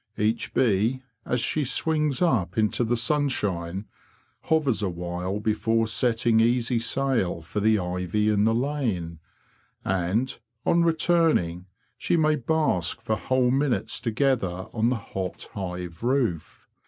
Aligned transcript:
Each 0.17 0.51
bee, 0.51 1.03
as 1.27 1.39
she 1.41 1.63
swings 1.63 2.23
up 2.23 2.57
into 2.57 2.83
the 2.83 2.97
sunshine, 2.97 3.85
hovers 4.45 4.81
a 4.81 4.89
while 4.89 5.39
before 5.39 5.85
setting 5.85 6.39
easy 6.39 6.79
sail 6.79 7.43
for 7.43 7.59
the 7.59 7.77
ivy 7.77 8.27
in 8.27 8.43
the 8.43 8.55
lane; 8.55 9.19
and, 9.85 10.39
on 10.65 10.83
returning, 10.83 11.67
she 11.99 12.17
may 12.17 12.35
bask 12.35 12.99
for 12.99 13.15
whole 13.15 13.51
minutes 13.51 13.99
together 13.99 14.65
on 14.73 14.89
the 14.89 14.95
hot 14.95 15.49
hive 15.53 16.01
roof. 16.01 16.67